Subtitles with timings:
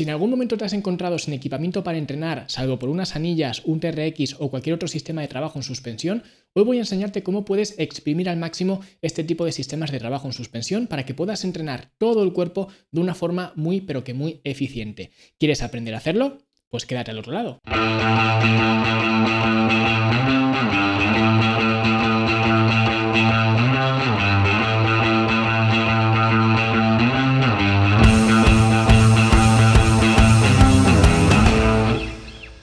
[0.00, 3.60] Si en algún momento te has encontrado sin equipamiento para entrenar, salvo por unas anillas,
[3.66, 6.22] un TRX o cualquier otro sistema de trabajo en suspensión,
[6.54, 10.26] hoy voy a enseñarte cómo puedes exprimir al máximo este tipo de sistemas de trabajo
[10.26, 14.14] en suspensión para que puedas entrenar todo el cuerpo de una forma muy pero que
[14.14, 15.10] muy eficiente.
[15.38, 16.38] ¿Quieres aprender a hacerlo?
[16.70, 17.60] Pues quédate al otro lado.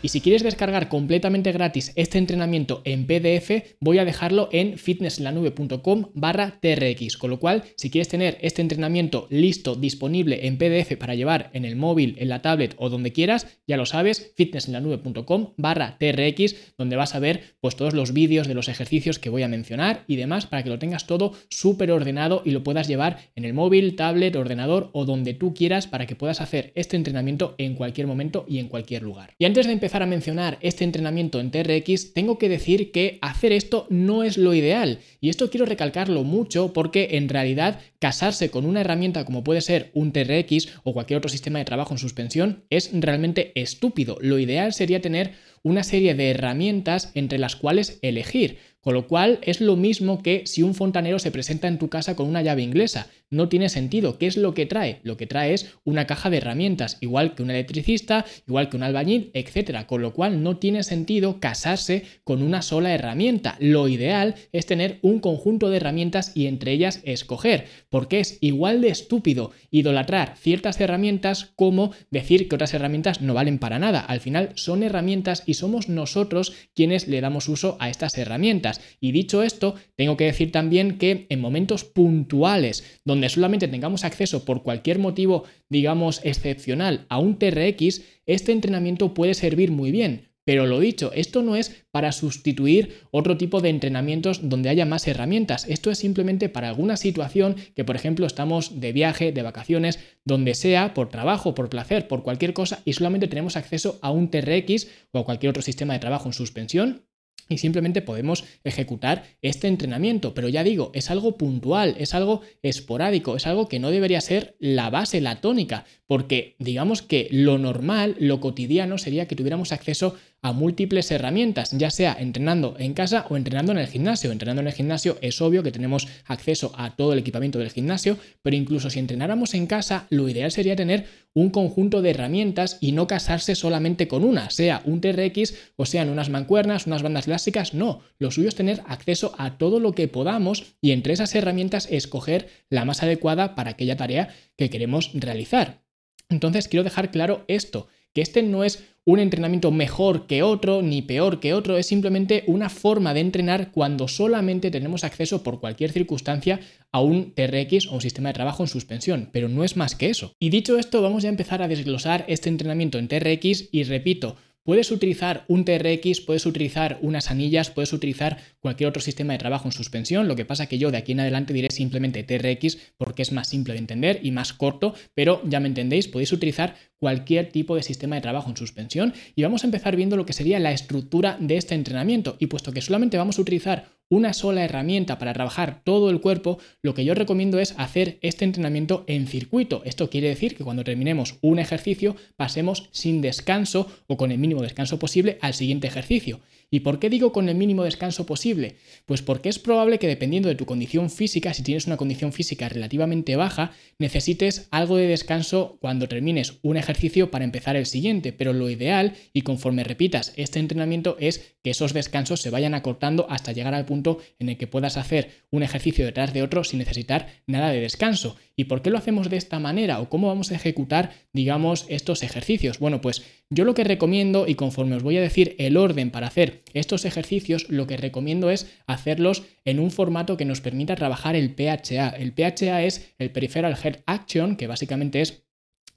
[0.08, 6.12] Y si quieres descargar completamente gratis este entrenamiento en PDF, voy a dejarlo en fitnesslanube.com
[6.14, 7.18] barra TRX.
[7.18, 11.66] Con lo cual, si quieres tener este entrenamiento listo, disponible en PDF para llevar en
[11.66, 16.96] el móvil, en la tablet o donde quieras, ya lo sabes, fitnesslanube.com barra TRX, donde
[16.96, 20.16] vas a ver pues todos los vídeos de los ejercicios que voy a mencionar y
[20.16, 23.98] demás para que lo tengas todo súper ordenado y lo puedas llevar en el móvil,
[23.98, 28.46] tablet, ordenador o donde tú quieras para que puedas hacer este entrenamiento en cualquier momento
[28.48, 29.34] y en cualquier lugar.
[29.38, 33.52] Y antes de empezar a mencionar este entrenamiento en TRX, tengo que decir que hacer
[33.52, 35.00] esto no es lo ideal.
[35.22, 39.92] Y esto quiero recalcarlo mucho porque en realidad casarse con una herramienta como puede ser
[39.94, 44.18] un TRX o cualquier otro sistema de trabajo en suspensión es realmente estúpido.
[44.22, 48.58] Lo ideal sería tener una serie de herramientas entre las cuales elegir.
[48.82, 52.16] Con lo cual es lo mismo que si un fontanero se presenta en tu casa
[52.16, 53.08] con una llave inglesa.
[53.30, 54.18] No tiene sentido.
[54.18, 55.02] ¿Qué es lo que trae?
[55.04, 58.84] Lo que trae es una caja de herramientas, igual que un electricista, igual que un
[58.84, 59.86] albañil, etc.
[59.86, 63.58] Con lo cual no tiene sentido casarse con una sola herramienta.
[63.60, 68.80] Lo ideal es tener un conjunto de herramientas y entre ellas escoger, porque es igual
[68.80, 74.00] de estúpido idolatrar ciertas herramientas como decir que otras herramientas no valen para nada.
[74.00, 78.80] Al final son herramientas y somos nosotros quienes le damos uso a estas herramientas.
[79.02, 84.46] Y dicho esto, tengo que decir también que en momentos puntuales donde solamente tengamos acceso
[84.46, 90.28] por cualquier motivo, digamos, excepcional a un TRX, este entrenamiento puede servir muy bien.
[90.48, 95.06] Pero lo dicho, esto no es para sustituir otro tipo de entrenamientos donde haya más
[95.06, 95.66] herramientas.
[95.68, 100.56] Esto es simplemente para alguna situación que, por ejemplo, estamos de viaje, de vacaciones, donde
[100.56, 104.88] sea, por trabajo, por placer, por cualquier cosa, y solamente tenemos acceso a un TRX
[105.12, 107.04] o a cualquier otro sistema de trabajo en suspensión
[107.50, 110.34] y simplemente podemos ejecutar este entrenamiento.
[110.34, 114.56] Pero ya digo, es algo puntual, es algo esporádico, es algo que no debería ser
[114.60, 120.16] la base, la tónica, porque digamos que lo normal, lo cotidiano sería que tuviéramos acceso
[120.48, 124.32] a múltiples herramientas, ya sea entrenando en casa o entrenando en el gimnasio.
[124.32, 128.18] Entrenando en el gimnasio es obvio que tenemos acceso a todo el equipamiento del gimnasio,
[128.42, 132.94] pero incluso si entrenáramos en casa, lo ideal sería tener un conjunto de herramientas y
[132.94, 137.74] no casarse solamente con una, sea un TRX o sean unas mancuernas, unas bandas elásticas,
[137.74, 138.02] no.
[138.18, 142.48] Lo suyo es tener acceso a todo lo que podamos y entre esas herramientas escoger
[142.70, 145.84] la más adecuada para aquella tarea que queremos realizar.
[146.30, 147.88] Entonces quiero dejar claro esto,
[148.18, 152.44] que este no es un entrenamiento mejor que otro ni peor que otro, es simplemente
[152.48, 156.60] una forma de entrenar cuando solamente tenemos acceso por cualquier circunstancia
[156.92, 160.10] a un TRX o un sistema de trabajo en suspensión, pero no es más que
[160.10, 160.34] eso.
[160.40, 164.36] Y dicho esto, vamos a empezar a desglosar este entrenamiento en TRX y repito,
[164.68, 169.70] Puedes utilizar un TRX, puedes utilizar unas anillas, puedes utilizar cualquier otro sistema de trabajo
[169.70, 170.28] en suspensión.
[170.28, 173.48] Lo que pasa que yo de aquí en adelante diré simplemente TRX porque es más
[173.48, 177.84] simple de entender y más corto, pero ya me entendéis, podéis utilizar cualquier tipo de
[177.84, 181.38] sistema de trabajo en suspensión y vamos a empezar viendo lo que sería la estructura
[181.40, 182.36] de este entrenamiento.
[182.40, 186.60] Y puesto que solamente vamos a utilizar una sola herramienta para trabajar todo el cuerpo,
[186.82, 189.82] lo que yo recomiendo es hacer este entrenamiento en circuito.
[189.84, 194.62] Esto quiere decir que cuando terminemos un ejercicio pasemos sin descanso o con el mínimo
[194.62, 196.40] descanso posible al siguiente ejercicio.
[196.70, 198.76] ¿Y por qué digo con el mínimo descanso posible?
[199.06, 202.68] Pues porque es probable que dependiendo de tu condición física, si tienes una condición física
[202.68, 208.52] relativamente baja, necesites algo de descanso cuando termines un ejercicio para empezar el siguiente, pero
[208.52, 213.54] lo ideal y conforme repitas este entrenamiento es que esos descansos se vayan acortando hasta
[213.54, 217.28] llegar al punto en el que puedas hacer un ejercicio detrás de otro sin necesitar
[217.48, 218.36] nada de descanso.
[218.60, 222.24] ¿Y por qué lo hacemos de esta manera o cómo vamos a ejecutar, digamos, estos
[222.24, 222.80] ejercicios?
[222.80, 226.28] Bueno, pues yo lo que recomiendo y conforme os voy a decir el orden para
[226.28, 231.36] hacer estos ejercicios, lo que recomiendo es hacerlos en un formato que nos permita trabajar
[231.36, 232.10] el PHA.
[232.18, 235.44] El PHA es el Peripheral Head Action, que básicamente es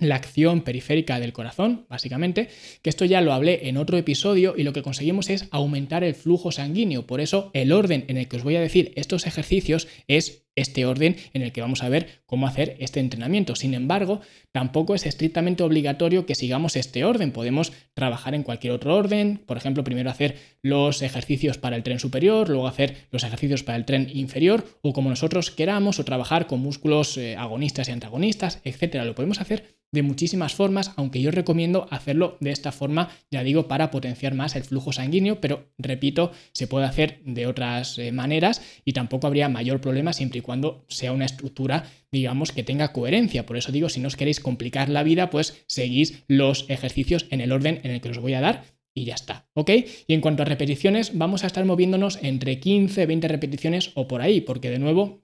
[0.00, 2.48] la acción periférica del corazón, básicamente,
[2.82, 6.14] que esto ya lo hablé en otro episodio y lo que conseguimos es aumentar el
[6.14, 7.06] flujo sanguíneo.
[7.06, 10.86] Por eso el orden en el que os voy a decir estos ejercicios es este
[10.86, 13.56] orden en el que vamos a ver cómo hacer este entrenamiento.
[13.56, 14.20] Sin embargo,
[14.52, 17.32] tampoco es estrictamente obligatorio que sigamos este orden.
[17.32, 19.42] Podemos trabajar en cualquier otro orden.
[19.46, 23.76] Por ejemplo, primero hacer los ejercicios para el tren superior, luego hacer los ejercicios para
[23.78, 28.60] el tren inferior, o como nosotros queramos, o trabajar con músculos eh, agonistas y antagonistas,
[28.64, 29.04] etcétera.
[29.04, 33.66] Lo podemos hacer de muchísimas formas, aunque yo recomiendo hacerlo de esta forma, ya digo,
[33.66, 38.62] para potenciar más el flujo sanguíneo, pero repito, se puede hacer de otras eh, maneras
[38.84, 43.46] y tampoco habría mayor problema siempre y cuando sea una estructura, digamos, que tenga coherencia.
[43.46, 47.40] Por eso digo, si no os queréis complicar la vida, pues seguís los ejercicios en
[47.40, 48.64] el orden en el que os voy a dar
[48.94, 49.70] y ya está, ¿ok?
[50.06, 54.20] Y en cuanto a repeticiones, vamos a estar moviéndonos entre 15, 20 repeticiones o por
[54.20, 55.22] ahí, porque de nuevo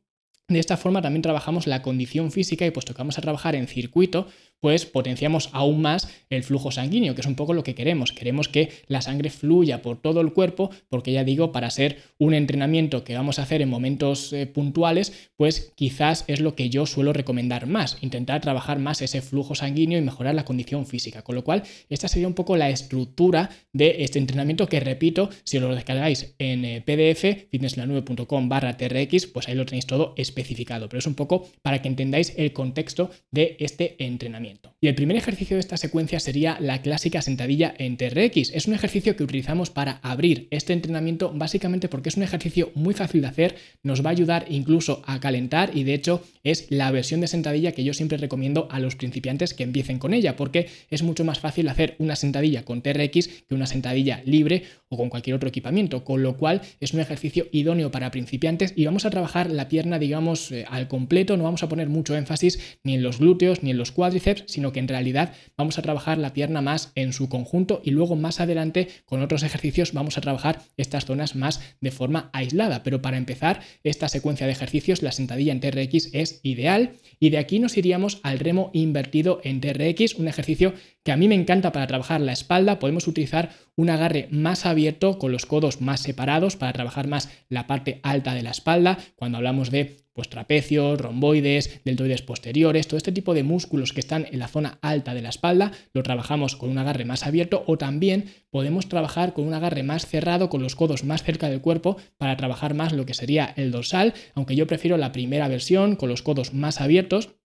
[0.49, 3.67] de esta forma también trabajamos la condición física y puesto que vamos a trabajar en
[3.67, 4.29] circuito,
[4.61, 8.13] pues potenciamos aún más el flujo sanguíneo, que es un poco lo que queremos.
[8.13, 12.35] Queremos que la sangre fluya por todo el cuerpo, porque ya digo, para ser un
[12.35, 16.87] entrenamiento que vamos a hacer en momentos eh, puntuales, pues quizás es lo que yo
[16.87, 21.23] suelo recomendar más, intentar trabajar más ese flujo sanguíneo y mejorar la condición física.
[21.23, 25.59] Con lo cual, esta sería un poco la estructura de este entrenamiento que, repito, si
[25.59, 30.89] lo descargáis en eh, pdf, fitnesslanube.com barra trx, pues ahí lo tenéis todo especificado.
[30.89, 34.46] Pero es un poco para que entendáis el contexto de este entrenamiento.
[34.81, 38.51] Y el primer ejercicio de esta secuencia sería la clásica sentadilla en TRX.
[38.55, 42.95] Es un ejercicio que utilizamos para abrir este entrenamiento básicamente porque es un ejercicio muy
[42.95, 46.91] fácil de hacer, nos va a ayudar incluso a calentar y de hecho es la
[46.91, 50.69] versión de sentadilla que yo siempre recomiendo a los principiantes que empiecen con ella porque
[50.91, 55.09] es mucho más fácil hacer una sentadilla con TRX que una sentadilla libre o con
[55.09, 59.11] cualquier otro equipamiento, con lo cual es un ejercicio idóneo para principiantes y vamos a
[59.11, 63.03] trabajar la pierna digamos eh, al completo, no vamos a poner mucho énfasis ni en
[63.03, 66.61] los glúteos ni en los cuádriceps sino que en realidad vamos a trabajar la pierna
[66.61, 71.07] más en su conjunto y luego más adelante con otros ejercicios vamos a trabajar estas
[71.07, 72.83] zonas más de forma aislada.
[72.83, 77.39] Pero para empezar esta secuencia de ejercicios, la sentadilla en TRX es ideal y de
[77.39, 81.73] aquí nos iríamos al remo invertido en TRX, un ejercicio que a mí me encanta
[81.73, 82.79] para trabajar la espalda.
[82.79, 87.67] Podemos utilizar un agarre más abierto con los codos más separados para trabajar más la
[87.67, 88.99] parte alta de la espalda.
[89.17, 94.27] Cuando hablamos de pues trapecios, romboides, deltoides posteriores, todo este tipo de músculos que están
[94.33, 97.77] en la zona alta de la espalda, lo trabajamos con un agarre más abierto o
[97.77, 101.99] también podemos trabajar con un agarre más cerrado, con los codos más cerca del cuerpo
[102.17, 106.09] para trabajar más lo que sería el dorsal, aunque yo prefiero la primera versión con
[106.09, 107.37] los codos más abiertos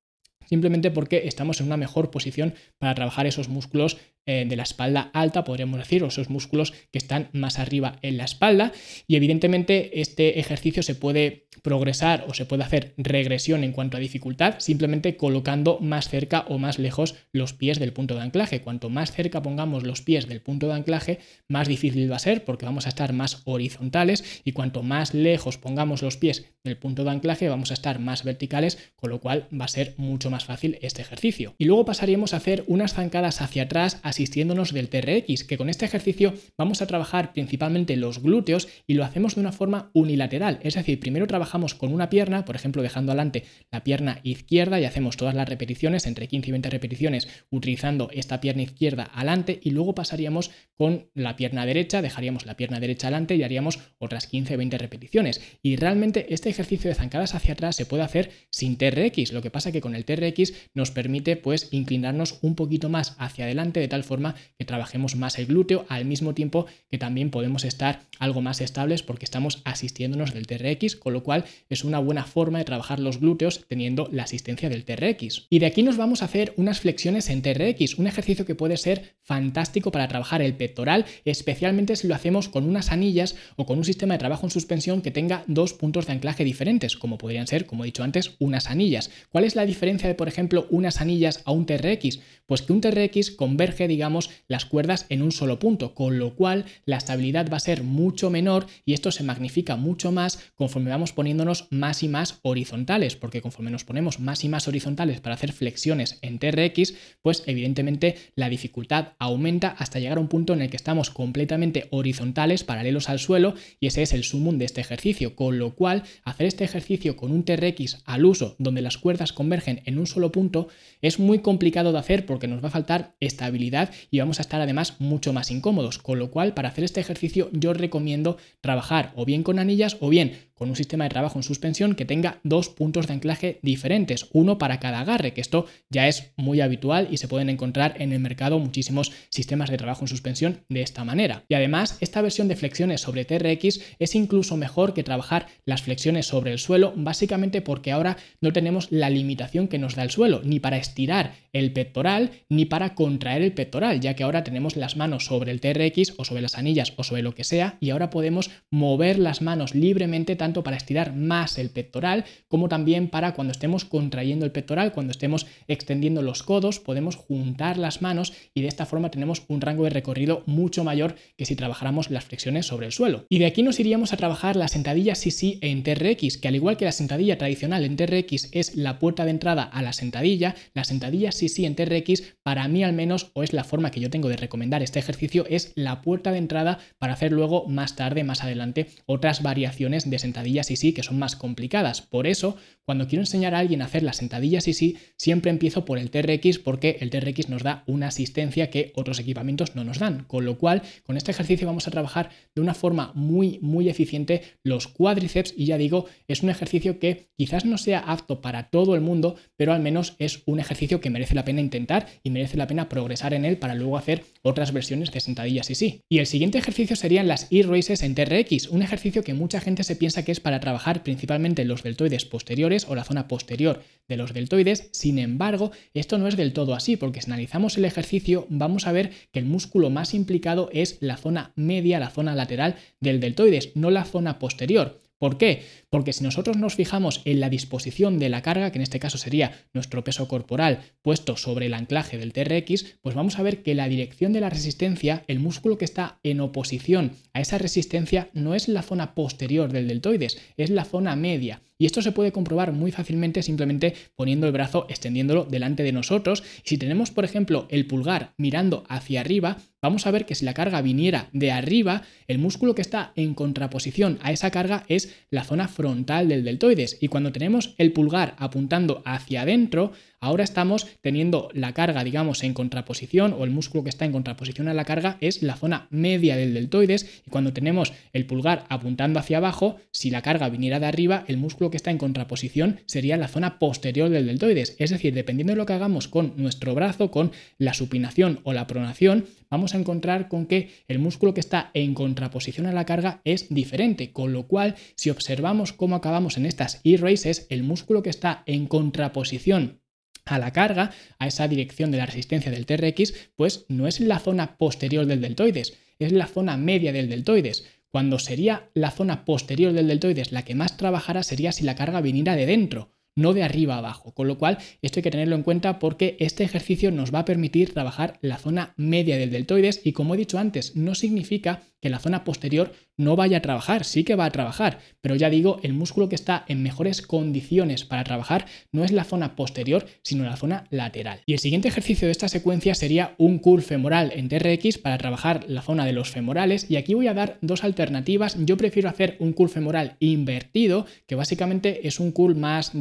[0.52, 5.10] simplemente porque estamos en una mejor posición para trabajar esos músculos eh, de la espalda
[5.14, 8.72] alta, podríamos decir, o esos músculos que están más arriba en la espalda.
[9.08, 14.00] Y evidentemente este ejercicio se puede progresar o se puede hacer regresión en cuanto a
[14.00, 18.62] dificultad simplemente colocando más cerca o más lejos los pies del punto de anclaje.
[18.62, 22.46] Cuanto más cerca pongamos los pies del punto de anclaje, más difícil va a ser
[22.46, 27.04] porque vamos a estar más horizontales y cuanto más lejos pongamos los pies del punto
[27.04, 30.46] de anclaje, vamos a estar más verticales, con lo cual va a ser mucho más
[30.46, 31.56] fácil este ejercicio.
[31.58, 35.86] Y luego pasaríamos a hacer unas zancadas hacia atrás asistiéndonos del TRX, que con este
[35.86, 40.76] ejercicio vamos a trabajar principalmente los glúteos y lo hacemos de una forma unilateral, es
[40.76, 45.18] decir, primero trabajamos con una pierna, por ejemplo, dejando adelante la pierna izquierda y hacemos
[45.18, 49.96] todas las repeticiones, entre 15 y 20 repeticiones, utilizando esta pierna izquierda adelante y luego
[49.96, 54.78] pasaríamos con la pierna derecha, dejaríamos la pierna derecha adelante y haríamos otras 15 20
[54.78, 55.42] repeticiones.
[55.64, 59.50] Y realmente este ejercicio de zancadas hacia atrás se puede hacer sin TRX, lo que
[59.50, 63.88] pasa que con el TRX nos permite pues inclinarnos un poquito más hacia adelante de
[63.88, 68.42] tal forma que trabajemos más el glúteo al mismo tiempo que también podemos estar algo
[68.42, 72.66] más estables porque estamos asistiéndonos del TRX, con lo cual es una buena forma de
[72.66, 75.48] trabajar los glúteos teniendo la asistencia del TRX.
[75.50, 78.78] Y de aquí nos vamos a hacer unas flexiones en TRX, un ejercicio que puede
[78.78, 83.78] ser fantástico para trabajar el pectoral, especialmente si lo hacemos con unas anillas o con
[83.78, 87.48] un sistema de trabajo en suspensión que tenga dos puntos de anclaje diferentes, como podrían
[87.48, 89.10] ser, como he dicho antes, unas anillas.
[89.30, 92.20] ¿Cuál es la diferencia de, por ejemplo, unas anillas a un TRX?
[92.46, 96.66] Pues que un TRX converge digamos, las cuerdas en un solo punto, con lo cual
[96.86, 101.12] la estabilidad va a ser mucho menor y esto se magnifica mucho más conforme vamos
[101.12, 105.52] poniéndonos más y más horizontales, porque conforme nos ponemos más y más horizontales para hacer
[105.52, 110.70] flexiones en TRX, pues evidentemente la dificultad aumenta hasta llegar a un punto en el
[110.70, 115.36] que estamos completamente horizontales, paralelos al suelo, y ese es el sumum de este ejercicio,
[115.36, 119.82] con lo cual hacer este ejercicio con un TRX al uso, donde las cuerdas convergen
[119.86, 120.70] en un solo punto,
[121.02, 123.81] es muy complicado de hacer porque nos va a faltar estabilidad
[124.12, 125.98] y vamos a estar además mucho más incómodos.
[125.98, 130.10] Con lo cual, para hacer este ejercicio yo recomiendo trabajar o bien con anillas o
[130.10, 134.28] bien con un sistema de trabajo en suspensión que tenga dos puntos de anclaje diferentes,
[134.32, 138.14] uno para cada agarre, que esto ya es muy habitual y se pueden encontrar en
[138.14, 141.46] el mercado muchísimos sistemas de trabajo en suspensión de esta manera.
[141.50, 146.28] Y además, esta versión de flexiones sobre TRX es incluso mejor que trabajar las flexiones
[146.28, 150.42] sobre el suelo, básicamente porque ahora no tenemos la limitación que nos da el suelo,
[150.44, 154.98] ni para estirar el pectoral, ni para contraer el pectoral, ya que ahora tenemos las
[154.98, 158.10] manos sobre el TRX o sobre las anillas o sobre lo que sea, y ahora
[158.10, 163.52] podemos mover las manos libremente tanto para estirar más el pectoral como también para cuando
[163.52, 168.68] estemos contrayendo el pectoral, cuando estemos extendiendo los codos, podemos juntar las manos y de
[168.68, 172.86] esta forma tenemos un rango de recorrido mucho mayor que si trabajáramos las flexiones sobre
[172.86, 173.26] el suelo.
[173.30, 176.78] Y de aquí nos iríamos a trabajar la sentadilla sí en TRX, que al igual
[176.78, 180.84] que la sentadilla tradicional en TRX es la puerta de entrada a la sentadilla, la
[180.84, 184.28] sentadilla sí en TRX para mí al menos, o es la forma que yo tengo
[184.28, 188.44] de recomendar este ejercicio, es la puerta de entrada para hacer luego más tarde, más
[188.44, 192.02] adelante, otras variaciones de sentadilla sentadillas y sí que son más complicadas.
[192.02, 195.84] Por eso, cuando quiero enseñar a alguien a hacer las sentadillas y sí, siempre empiezo
[195.84, 200.00] por el TRX porque el TRX nos da una asistencia que otros equipamientos no nos
[200.00, 200.24] dan.
[200.24, 204.44] Con lo cual, con este ejercicio vamos a trabajar de una forma muy, muy eficiente
[204.64, 208.96] los cuádriceps y ya digo, es un ejercicio que quizás no sea apto para todo
[208.96, 212.58] el mundo, pero al menos es un ejercicio que merece la pena intentar y merece
[212.58, 216.02] la pena progresar en él para luego hacer otras versiones de sentadillas y sí.
[216.10, 219.96] Y el siguiente ejercicio serían las e-raises en TRX, un ejercicio que mucha gente se
[219.96, 224.34] piensa que es para trabajar principalmente los deltoides posteriores o la zona posterior de los
[224.34, 224.90] deltoides.
[224.92, 228.92] Sin embargo, esto no es del todo así, porque si analizamos el ejercicio vamos a
[228.92, 233.72] ver que el músculo más implicado es la zona media, la zona lateral del deltoides,
[233.76, 235.02] no la zona posterior.
[235.22, 235.62] ¿Por qué?
[235.92, 239.18] Porque si nosotros nos fijamos en la disposición de la carga, que en este caso
[239.18, 243.76] sería nuestro peso corporal puesto sobre el anclaje del TRX, pues vamos a ver que
[243.76, 248.56] la dirección de la resistencia, el músculo que está en oposición a esa resistencia, no
[248.56, 251.62] es la zona posterior del deltoides, es la zona media.
[251.82, 256.44] Y esto se puede comprobar muy fácilmente simplemente poniendo el brazo, extendiéndolo delante de nosotros.
[256.64, 260.54] Si tenemos, por ejemplo, el pulgar mirando hacia arriba, vamos a ver que si la
[260.54, 265.44] carga viniera de arriba, el músculo que está en contraposición a esa carga es la
[265.44, 267.00] zona frontal del deltoides.
[267.02, 272.54] Y cuando tenemos el pulgar apuntando hacia adentro, Ahora estamos teniendo la carga, digamos, en
[272.54, 276.36] contraposición o el músculo que está en contraposición a la carga es la zona media
[276.36, 280.86] del deltoides y cuando tenemos el pulgar apuntando hacia abajo, si la carga viniera de
[280.86, 284.76] arriba, el músculo que está en contraposición sería la zona posterior del deltoides.
[284.78, 288.68] Es decir, dependiendo de lo que hagamos con nuestro brazo, con la supinación o la
[288.68, 293.22] pronación, vamos a encontrar con que el músculo que está en contraposición a la carga
[293.26, 298.12] es diferente, con lo cual si observamos cómo acabamos en estas e-races, el músculo que
[298.12, 299.81] está en contraposición
[300.26, 304.20] a la carga, a esa dirección de la resistencia del TRX, pues no es la
[304.20, 307.66] zona posterior del deltoides, es la zona media del deltoides.
[307.90, 312.02] Cuando sería la zona posterior del deltoides la que más trabajara sería si la carga
[312.02, 314.14] viniera de dentro, no de arriba abajo.
[314.14, 317.26] Con lo cual, esto hay que tenerlo en cuenta porque este ejercicio nos va a
[317.26, 321.90] permitir trabajar la zona media del deltoides y como he dicho antes, no significa que
[321.90, 325.60] la zona posterior no vaya a trabajar, sí que va a trabajar, pero ya digo,
[325.64, 330.24] el músculo que está en mejores condiciones para trabajar no es la zona posterior, sino
[330.24, 331.22] la zona lateral.
[331.26, 335.46] Y el siguiente ejercicio de esta secuencia sería un curl femoral en TRX para trabajar
[335.48, 338.38] la zona de los femorales y aquí voy a dar dos alternativas.
[338.46, 342.78] Yo prefiero hacer un curl femoral invertido, que básicamente es un curl más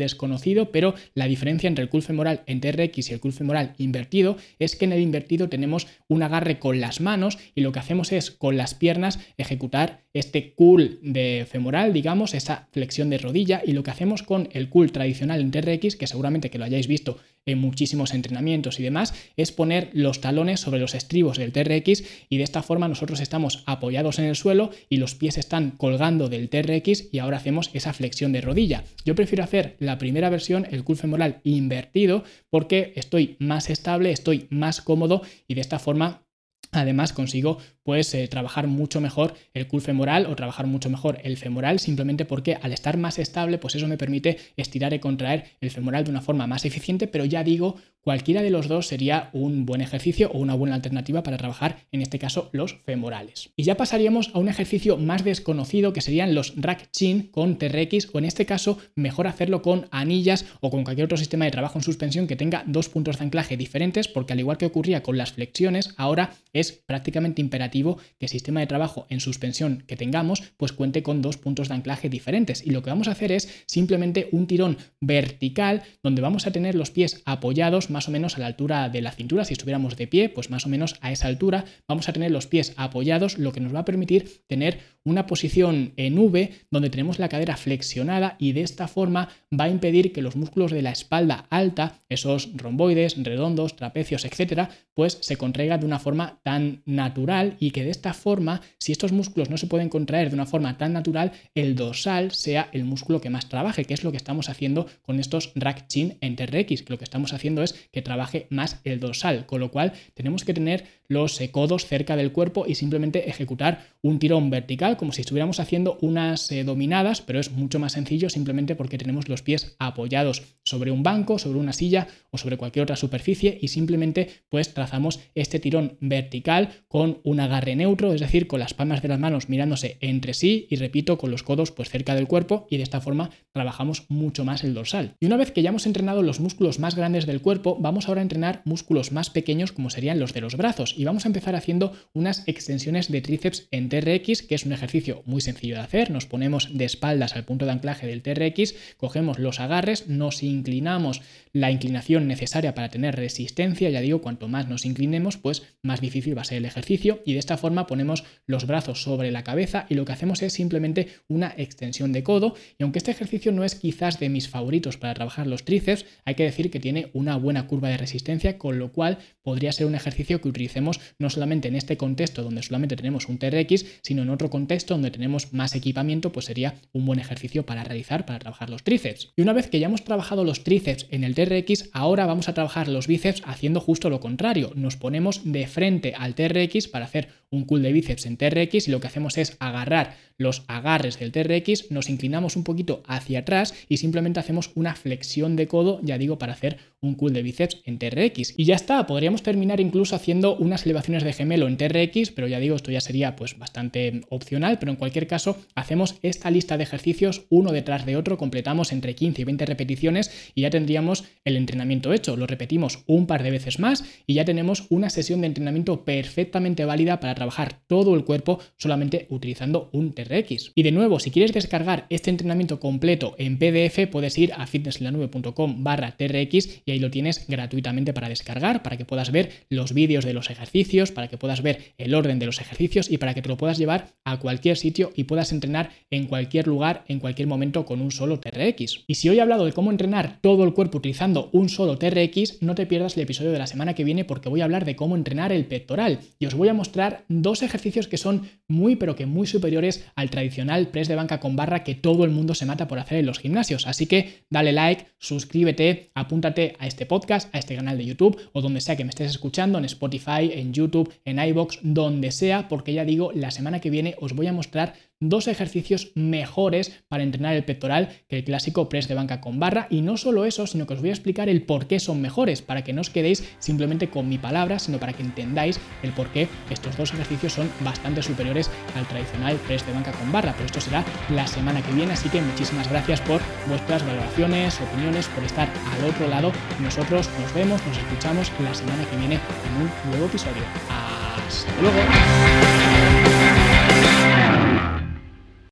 [0.73, 4.77] pero la diferencia entre el curl femoral en TRX y el curl femoral invertido es
[4.77, 8.31] que en el invertido tenemos un agarre con las manos y lo que hacemos es
[8.31, 13.83] con las piernas ejecutar este cool de femoral, digamos, esa flexión de rodilla y lo
[13.83, 17.59] que hacemos con el cool tradicional en TRX, que seguramente que lo hayáis visto en
[17.59, 22.45] muchísimos entrenamientos y demás, es poner los talones sobre los estribos del TRX y de
[22.45, 27.13] esta forma nosotros estamos apoyados en el suelo y los pies están colgando del TRX
[27.13, 28.85] y ahora hacemos esa flexión de rodilla.
[29.05, 34.47] Yo prefiero hacer la primera versión, el cool femoral invertido, porque estoy más estable, estoy
[34.51, 36.27] más cómodo y de esta forma
[36.73, 41.37] Además consigo pues eh, trabajar mucho mejor el cool femoral o trabajar mucho mejor el
[41.37, 45.71] femoral simplemente porque al estar más estable pues eso me permite estirar y contraer el
[45.71, 49.67] femoral de una forma más eficiente pero ya digo cualquiera de los dos sería un
[49.67, 53.51] buen ejercicio o una buena alternativa para trabajar en este caso los femorales.
[53.57, 58.09] Y ya pasaríamos a un ejercicio más desconocido que serían los rack chin con TRX
[58.13, 61.79] o en este caso mejor hacerlo con anillas o con cualquier otro sistema de trabajo
[61.79, 65.19] en suspensión que tenga dos puntos de anclaje diferentes porque al igual que ocurría con
[65.19, 66.35] las flexiones ahora
[66.73, 71.37] prácticamente imperativo que el sistema de trabajo en suspensión que tengamos pues cuente con dos
[71.37, 72.65] puntos de anclaje diferentes.
[72.65, 76.75] Y lo que vamos a hacer es simplemente un tirón vertical donde vamos a tener
[76.75, 79.45] los pies apoyados más o menos a la altura de la cintura.
[79.45, 82.47] Si estuviéramos de pie, pues más o menos a esa altura vamos a tener los
[82.47, 87.19] pies apoyados, lo que nos va a permitir tener una posición en V donde tenemos
[87.19, 89.29] la cadera flexionada y de esta forma
[89.59, 94.71] va a impedir que los músculos de la espalda alta, esos romboides, redondos, trapecios, etcétera,
[94.95, 99.13] pues se contraigan de una forma tan natural y que de esta forma, si estos
[99.13, 103.21] músculos no se pueden contraer de una forma tan natural, el dorsal sea el músculo
[103.21, 106.83] que más trabaje, que es lo que estamos haciendo con estos rack chin en TRX,
[106.83, 110.45] que lo que estamos haciendo es que trabaje más el dorsal, con lo cual tenemos
[110.45, 115.23] que tener los codos cerca del cuerpo y simplemente ejecutar un tirón vertical como si
[115.23, 119.75] estuviéramos haciendo unas eh, dominadas, pero es mucho más sencillo simplemente porque tenemos los pies
[119.81, 124.73] apoyados sobre un banco, sobre una silla o sobre cualquier otra superficie y simplemente pues
[124.73, 129.19] trazamos este tirón vertical con un agarre neutro, es decir, con las palmas de las
[129.19, 132.85] manos mirándose entre sí y repito con los codos pues cerca del cuerpo y de
[132.85, 135.17] esta forma trabajamos mucho más el dorsal.
[135.19, 138.21] Y una vez que ya hemos entrenado los músculos más grandes del cuerpo, vamos ahora
[138.21, 141.57] a entrenar músculos más pequeños como serían los de los brazos y vamos a empezar
[141.57, 146.11] haciendo unas extensiones de tríceps en TRX, que es un ejercicio muy sencillo de hacer.
[146.11, 151.23] Nos ponemos de espaldas al punto de anclaje del TRX, cogemos los agarres, nos inclinamos
[151.53, 156.37] la inclinación necesaria para tener resistencia, ya digo, cuanto más nos inclinemos, pues más difícil
[156.37, 159.87] va a ser el ejercicio y de esta forma ponemos los brazos sobre la cabeza
[159.89, 163.65] y lo que hacemos es simplemente una extensión de codo y aunque este ejercicio no
[163.65, 167.37] es quizás de mis favoritos para trabajar los tríceps, hay que decir que tiene una
[167.37, 171.69] buena curva de resistencia, con lo cual podría ser un ejercicio que utilicemos no solamente
[171.69, 175.75] en este contexto donde solamente tenemos un TRX, sino en otro contexto donde tenemos más
[175.75, 179.33] equipamiento, pues sería un buen ejercicio para realizar, para trabajar los tríceps.
[179.37, 182.55] Y una vez que ya hemos trabajado los tríceps en el TRX, ahora vamos a
[182.55, 184.73] trabajar los bíceps haciendo justo lo contrario.
[184.75, 188.91] Nos ponemos de frente al TRX para hacer un cool de bíceps en TRX y
[188.91, 193.75] lo que hacemos es agarrar los agarres del TRX, nos inclinamos un poquito hacia atrás
[193.89, 197.83] y simplemente hacemos una flexión de codo, ya digo, para hacer un cool de bíceps
[197.85, 198.55] en TRX.
[198.57, 202.59] Y ya está, podríamos terminar incluso haciendo unas elevaciones de gemelo en TRX, pero ya
[202.59, 206.85] digo, esto ya sería pues bastante opcional, pero en cualquier caso hacemos esta lista de
[206.85, 211.57] ejercicios uno detrás de otro, completamos entre 15 y 20 repeticiones y ya tendríamos el
[211.57, 212.37] entrenamiento hecho.
[212.37, 216.87] Lo repetimos un par de veces más y ya tenemos una sesión de entrenamiento perfectamente
[216.87, 220.30] válida para trabajar todo el cuerpo solamente utilizando un TRX.
[220.75, 225.83] Y de nuevo, si quieres descargar este entrenamiento completo en PDF, puedes ir a fitnesslanube.com
[225.83, 230.25] barra TRX y ahí lo tienes gratuitamente para descargar, para que puedas ver los vídeos
[230.25, 233.43] de los ejercicios, para que puedas ver el orden de los ejercicios y para que
[233.43, 237.49] te lo puedas llevar a cualquier sitio y puedas entrenar en cualquier lugar, en cualquier
[237.49, 239.05] momento con un solo TRX.
[239.09, 242.63] Y si hoy he hablado de cómo entrenar todo el cuerpo utilizando un solo TRX,
[242.63, 244.97] no te pierdas el episodio de la semana que viene porque voy a hablar de
[244.97, 249.17] cómo entrenar el pectoral y os voy a mostrar dos ejercicios que son muy pero
[249.17, 252.67] que muy superiores al tradicional press de banca con barra que todo el mundo se
[252.67, 253.87] mata por hacer en los gimnasios.
[253.87, 258.61] Así que dale like, suscríbete, apúntate a este podcast, a este canal de YouTube o
[258.61, 262.93] donde sea que me estés escuchando, en Spotify, en YouTube, en iBox, donde sea, porque
[262.93, 267.55] ya digo, la semana que viene os voy a mostrar dos ejercicios mejores para entrenar
[267.55, 269.87] el pectoral que el clásico press de banca con barra.
[269.91, 272.63] Y no solo eso, sino que os voy a explicar el por qué son mejores,
[272.63, 276.29] para que no os quedéis simplemente con mi palabra, sino para que entendáis el por
[276.29, 280.53] qué estos dos ejercicios son bastante superiores al tradicional press de banca con barra.
[280.55, 285.29] Pero esto será la semana que viene, así que muchísimas gracias por vuestras valoraciones, opiniones,
[285.29, 286.53] por estar al otro lado.
[286.81, 290.63] Nosotros nos vemos, nos escuchamos la semana que viene en un nuevo episodio.
[290.89, 293.40] Hasta luego.